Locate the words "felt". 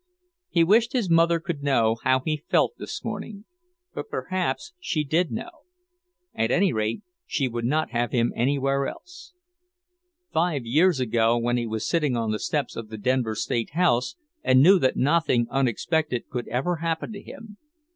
2.49-2.73